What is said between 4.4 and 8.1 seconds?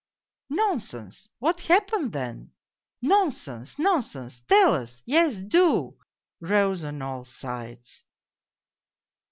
Tell us! Yes, do," rose on all sides.